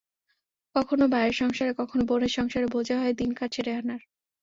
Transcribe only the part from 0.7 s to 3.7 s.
কখনো ভাইয়ের সংসারে, কখনো বোনের সংসারে বোঝা হয়ে দিন কাটছে